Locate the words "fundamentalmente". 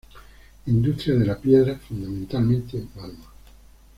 1.77-2.85